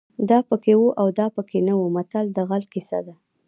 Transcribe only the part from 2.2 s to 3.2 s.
د غل کیسه ده